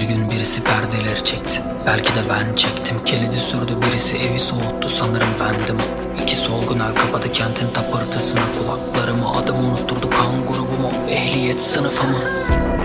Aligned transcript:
birisi 0.00 0.62
perdeleri 0.64 1.24
çekti. 1.24 1.62
Belki 1.86 2.08
de 2.08 2.20
ben 2.30 2.54
çektim. 2.54 2.96
Kilidi 3.04 3.36
sürdü 3.36 3.72
birisi 3.82 4.16
evi 4.16 4.40
soğuttu. 4.40 4.88
Sanırım 4.88 5.28
bendim. 5.40 5.78
İki 6.22 6.36
solgun 6.36 6.80
el 6.80 6.94
kapadı 6.94 7.32
kentin 7.32 7.68
tapırtısına 7.68 8.42
Kulaklarımı 8.58 9.36
adım 9.36 9.56
unutturdu 9.56 10.10
kan 10.10 10.46
grubumu 10.48 10.92
Ehliyet 11.08 11.62
sınıfımı. 11.62 12.18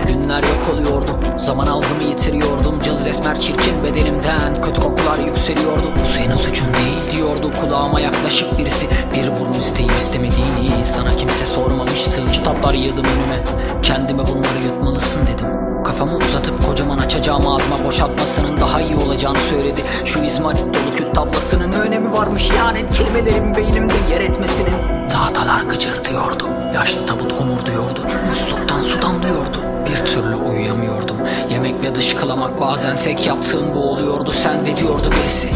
Günler 0.08 0.42
yok 0.42 0.74
oluyordu. 0.74 1.20
Zaman 1.38 1.66
algımı 1.66 2.02
yitiriyordum. 2.02 2.80
Cılız 2.80 3.06
esmer 3.06 3.40
çirkin 3.40 3.84
bedenimden 3.84 4.62
Kötü 4.62 4.80
kokular 4.80 5.18
yükseliyordu. 5.18 5.86
Bu 6.02 6.06
senin 6.06 6.36
suçun 6.36 6.68
değil 6.74 7.16
diyordu 7.16 7.52
kulağıma 7.60 8.00
yaklaşıp 8.00 8.58
birisi. 8.58 8.86
Bir 9.14 9.40
burnu 9.40 9.56
isteyip 9.56 9.96
istemediğini 9.98 10.84
Sana 10.84 11.16
kimse 11.16 11.46
sormamıştı. 11.46 12.30
Kitaplar 12.32 12.74
yığdım 12.74 13.04
önüme. 13.04 13.44
Kendime 13.82 14.26
bunları 14.28 14.58
yutmalısın 14.64 15.26
dedim. 15.26 15.60
Kafamı 15.84 16.16
uzatıp 16.16 16.66
kocaman 16.66 16.98
açacağım 17.30 17.54
ağzıma 17.54 17.84
boşaltmasının 17.84 18.60
daha 18.60 18.80
iyi 18.80 18.96
olacağını 18.96 19.38
söyledi. 19.38 19.80
Şu 20.04 20.22
izmarit 20.22 20.60
dolu 20.60 20.96
kül 20.96 21.14
tablasının 21.14 21.72
önemi 21.72 22.12
varmış. 22.12 22.50
Lanet 22.54 22.90
kelimelerin 22.90 23.54
beynimde 23.54 23.94
yer 24.10 24.20
etmesinin. 24.20 25.08
Tahtalar 25.08 25.62
gıcırdıyordu. 25.62 26.48
Yaşlı 26.74 27.06
tabut 27.06 27.32
homurduyordu. 27.32 28.06
Musluktan 28.28 28.82
su 28.82 29.02
damlıyordu 29.02 29.58
Bir 29.90 30.06
türlü 30.06 30.34
uyuyamıyordum. 30.34 31.16
Yemek 31.50 31.82
ve 31.82 31.94
dışkılamak 31.94 32.60
bazen 32.60 32.96
tek 32.96 33.26
yaptığım 33.26 33.74
bu 33.74 33.90
oluyordu. 33.90 34.32
Sen 34.32 34.66
de 34.66 34.76
diyordu 34.76 35.10
birisi 35.20 35.48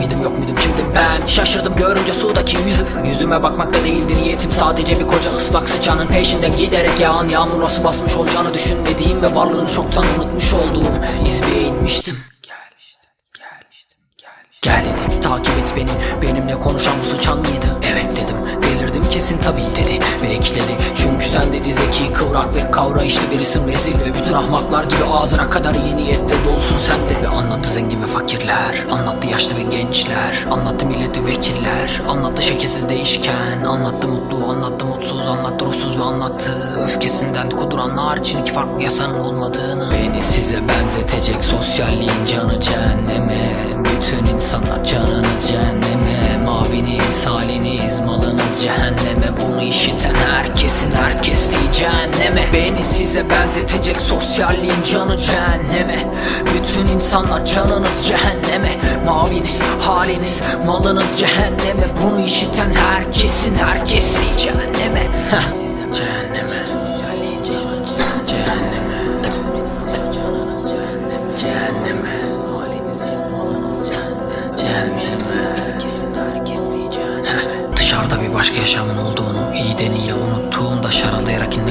mıydım 0.00 0.22
yok 0.22 0.38
muydum 0.38 0.56
kimdim 0.56 0.86
ben 0.94 1.26
Şaşırdım 1.26 1.76
görünce 1.76 2.12
sudaki 2.12 2.56
yüzü. 2.56 2.86
Yüzüme 3.04 3.42
bakmakta 3.42 3.84
değildi 3.84 4.16
niyetim. 4.22 4.52
Sadece 4.52 5.00
bir 5.00 5.06
koca 5.06 5.30
ıslak 5.32 5.68
sıçanın 5.68 6.06
peşinden 6.06 6.56
giderek 6.56 7.00
yağan 7.00 7.28
Yağmur 7.28 7.60
nasıl 7.60 7.84
basmış 7.84 8.16
olacağını 8.16 8.54
düşünmediğim 8.54 9.22
Ve 9.22 9.34
varlığını 9.34 9.70
çoktan 9.70 10.04
unutmuş 10.18 10.52
olduğum 10.52 10.94
İzbeye 11.26 11.62
inmiştim 11.62 12.18
Gel 12.42 12.54
işte 12.78 13.02
gel 13.38 13.66
işte 13.70 13.94
gel 14.18 14.44
işte. 14.50 14.58
Gel 14.62 14.84
dedi 14.84 15.20
takip 15.20 15.58
et 15.58 15.74
beni. 15.76 16.22
Benimle 16.22 16.60
konuşan 16.60 16.94
bu 17.00 17.04
sıçan 17.04 17.38
mıydı? 17.38 17.79
Kesin 19.20 19.38
tabii 19.38 19.76
dedi 19.76 19.98
Ve 20.22 20.26
ekledi 20.26 20.76
çünkü 20.94 21.28
sen 21.28 21.52
dedi 21.52 21.72
zeki 21.72 22.12
kıvrak 22.12 22.54
ve 22.54 22.70
kavrayışlı 22.70 23.30
birisin 23.30 23.68
rezil 23.68 23.94
Ve 23.94 24.14
bütün 24.14 24.34
ahmaklar 24.34 24.84
gibi 24.84 25.04
ağzına 25.12 25.50
kadar 25.50 25.74
iyi 25.74 25.96
niyetle 25.96 26.34
dolusun 26.44 26.76
sen 26.76 26.96
de. 26.96 27.22
Ve 27.22 27.28
anlattı 27.28 27.70
zengin 27.70 28.02
ve 28.02 28.06
fakirler 28.06 28.86
Anlattı 28.90 29.26
yaşlı 29.26 29.56
ve 29.56 29.62
gençler 29.62 30.46
Anlattı 30.50 30.86
milleti 30.86 31.26
vekiller 31.26 32.02
Anlattı 32.08 32.42
şekilsiz 32.42 32.88
değişken 32.88 33.64
Anlattı 33.68 34.08
mutlu 34.08 34.50
anlattı 34.50 34.86
mutsuz 34.86 35.28
Anlattı 35.28 35.66
ruhsuz 35.66 35.98
ve 35.98 36.02
anlattı 36.02 36.50
Öfkesinden 36.84 37.50
kuduranlar 37.50 38.16
için 38.16 38.38
iki 38.38 38.52
farklı 38.52 38.82
yasanın 38.82 39.24
olmadığını. 39.24 39.90
Beni 39.92 40.22
size 40.22 40.68
benzetecek 40.68 41.44
sosyalliğin 41.44 42.24
canı 42.32 42.60
cehenneme 42.60 43.54
cehenneme. 48.60 49.40
Bunu 49.40 49.62
işiten 49.62 50.14
herkesin 50.14 50.92
herkesliği 50.92 51.72
cehenneme. 51.72 52.48
Beni 52.52 52.84
size 52.84 53.30
benzetecek 53.30 54.00
sosyalliğin 54.00 54.82
canı 54.92 55.16
cehenneme. 55.16 56.12
Bütün 56.54 56.88
insanlar 56.88 57.44
canınız 57.44 58.06
cehenneme. 58.06 58.76
Maviniz 59.06 59.62
haliniz 59.80 60.40
malınız 60.66 61.18
cehenneme. 61.18 61.86
Bunu 62.02 62.20
işiten 62.20 62.69
başka 78.40 78.56
yaşamın 78.56 78.96
olduğunu 78.96 79.54
iyiden 79.54 79.92
iyiye 79.92 80.14
indi 80.14 80.50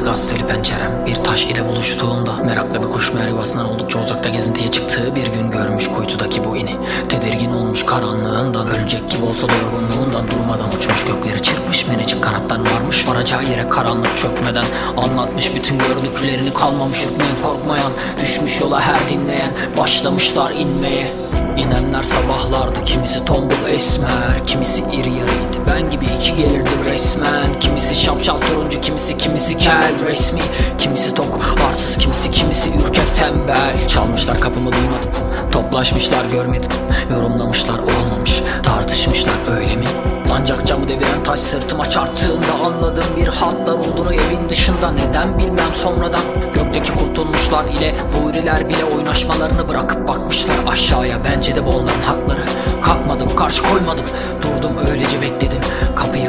gazeteli 0.10 0.48
pencerem 0.48 1.06
Bir 1.06 1.16
taş 1.16 1.46
ile 1.46 1.70
buluştuğumda 1.70 2.34
Meraklı 2.44 2.82
bir 2.82 2.90
kuş 2.90 3.14
meğer 3.14 3.28
yuvasından 3.28 3.70
oldukça 3.70 4.00
uzakta 4.00 4.30
gezintiye 4.30 4.72
çıktığı 4.72 5.16
bir 5.16 5.28
gün 5.28 5.52
görmüş 5.52 5.88
kuytudaki 5.88 6.44
bu 6.44 6.58
ini. 6.58 6.76
Tedirgin 7.10 7.52
olmuş 7.52 7.86
karanlığından 7.86 8.70
Ölecek 8.70 9.10
gibi 9.10 9.24
olsa 9.24 9.48
da 9.48 9.52
yorgunluğundan 9.54 10.32
Durmadan 10.32 10.70
uçmuş 10.78 11.06
gökleri 11.06 11.44
çırpmış 11.44 11.88
Menecik 11.88 12.24
kanattan 12.24 12.66
varmış 12.66 13.08
varacağı 13.08 13.44
yere 13.44 13.70
karanlık 13.70 14.18
çökmeden 14.18 14.66
Anlatmış 14.98 15.56
bütün 15.56 15.80
gördüklerini 15.80 16.54
kalmamış 16.54 17.06
ürkmeyen 17.06 17.36
korkmayan 17.44 17.92
Düşmüş 18.22 18.62
yola 18.62 18.82
her 18.82 19.10
dinleyen 19.10 19.52
Başlamışlar 19.78 20.52
inmeye. 20.52 21.12
İnenler 21.58 22.04
sabahlardı 22.04 22.86
kimisi 22.86 23.26
tombul 23.26 23.70
esmer 23.70 24.44
Kimisi 24.48 24.82
iri 24.82 25.10
yarıydı. 25.10 25.60
Ben 25.68 25.90
gibi 25.92 26.06
iki 26.06 26.36
gelirdi 26.36 26.70
resmen 26.86 27.60
Kimisi 27.60 27.96
şapşal 27.96 28.40
turuncu 28.40 28.82
kimisi 28.82 29.18
kimisi 29.18 29.58
kel 29.58 29.94
resmi. 30.08 30.42
Kimisi 30.78 31.16
tok 31.16 31.40
arsız 31.70 31.98
kimisi 31.98 32.32
kimisi 32.32 32.70
ürkek 32.70 33.16
tembel. 33.16 33.88
Çalmışlar 33.88 34.40
kapımı 34.40 34.72
duymadım. 34.72 35.10
Toplaşmışlar 35.52 36.26
görmedim. 36.26 36.72
Yorumlamışlar 37.12 37.80
olmamış. 37.80 38.44
Tartışmışlar 38.64 39.34
öyle 39.58 39.76
mi? 39.76 39.86
Ancak 40.32 40.68
camı 40.68 40.90
deviren 40.90 41.24
taş 41.24 41.40
sırtıma 41.40 41.90
çarptığında 41.90 42.54
anladım 42.66 43.04
bir 43.18 43.28
haltlar 43.28 43.74
olduğunu 43.74 44.14
evin 44.14 44.50
dışında. 44.50 44.92
Neden 44.92 45.40
bilmem 45.40 45.74
sonradan. 45.74 46.22
Gökteki 46.54 46.94
kurtulmuşlar 46.94 47.66
ile 47.66 47.96
huriler 48.14 48.70
bile 48.70 48.86
oynaşmalarını 48.86 49.68
bırakıp 49.68 50.08
bakmışlar 50.08 50.56
aşağıya. 50.68 51.18
Bence 51.24 51.56
de 51.56 51.66
bu 51.66 51.70
onların 51.70 52.02
hakları. 52.02 52.44
Kalkmadım 52.82 53.36
karşı 53.36 53.64
koymadım. 53.64 54.06
Durdum 54.42 54.78
öylece 54.92 55.22
bekledim 55.22 55.62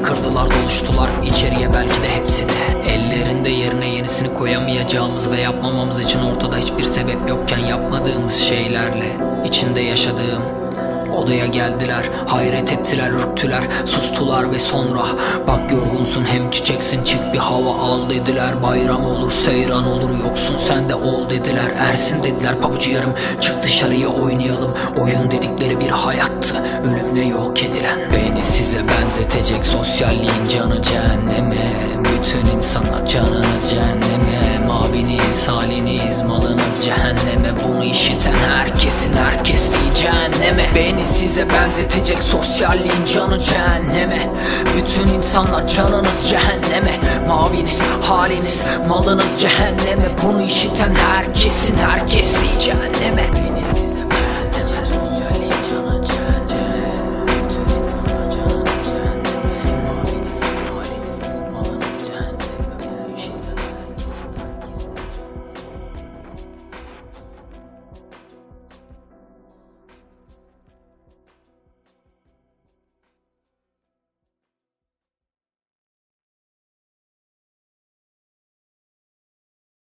kırdılar 0.03 0.49
doluştular. 0.50 1.11
İçeriye 1.25 1.72
belki 1.72 2.03
de 2.03 2.09
hepsi 2.16 2.49
de. 2.49 2.91
Ellerinde 2.91 3.49
yerine 3.49 3.88
yenisini 3.88 4.34
koyamayacağımız 4.34 5.31
ve 5.31 5.41
yapmamamız 5.41 6.00
için 6.00 6.21
ortada 6.21 6.56
hiçbir 6.56 6.84
sebep 6.84 7.28
yokken 7.28 7.59
yapmadığımız 7.59 8.34
şeylerle 8.34 9.16
içinde 9.44 9.81
yaşadığım 9.81 10.59
Odaya 11.16 11.47
geldiler, 11.47 12.04
hayret 12.26 12.72
ettiler, 12.72 13.10
ürktüler, 13.10 13.62
sustular 13.84 14.53
ve 14.53 14.59
sonra 14.59 15.03
Bak 15.48 15.72
yorgunsun 15.72 16.25
hem 16.25 16.50
çiçeksin 16.50 17.04
çık 17.04 17.32
bir 17.32 17.38
hava 17.38 17.71
al 17.71 18.10
dediler. 18.10 18.62
Bayram 18.62 19.06
olur, 19.06 19.31
seyran 19.31 19.87
olur, 19.88 20.10
yoksun 20.25 20.56
sen 20.59 20.88
de 20.88 20.94
ol 20.94 21.31
dediler. 21.31 21.70
Ersin 21.78 22.22
dediler. 22.22 22.60
Pabucu 22.60 22.91
yarım, 22.91 23.15
çık 23.41 23.62
dışarıya 23.62 24.09
oynayalım. 24.09 24.75
Oyun 24.97 25.31
dedikleri 25.31 25.81
bir 25.81 25.88
hayattı, 25.88 26.54
ölümle 26.84 27.25
yok 27.25 27.62
edilen. 27.62 28.12
Beni 28.12 28.44
size 28.44 28.78
benzetecek 28.88 29.66
sosyalliğin 29.66 30.49
canı 30.54 30.82
cehenneme 30.82 31.72
Bütün 31.99 32.56
insanlar 32.56 33.06
canınız 33.06 33.70
cehenneme 33.70 34.66
Maviniz, 34.66 35.49
haliniz, 35.49 36.22
cehenneme 36.85 37.55
Bunu 37.65 37.85
işiten 37.85 38.33
herkesin 38.33 39.17
herkesliği 39.17 39.95
cehenneme. 39.95 40.71
Beni 40.75 41.07
size 41.07 41.49
benzetecek 41.49 42.23
sosyalliğin 42.23 43.05
canı 43.15 43.38
cehenneme. 43.38 44.32
Bütün 44.77 45.09
insanlar 45.09 45.67
canınız 45.67 46.29
cehenneme. 46.29 47.00
Maviniz, 47.29 47.82
haliniz, 48.03 48.62
malınız 48.88 49.41
cehenneme. 49.41 50.09
Bunu 50.23 50.43
işiten 50.43 50.94
herkesin 50.94 51.77
herkesliği 51.77 52.59
cehenneme 52.59 53.30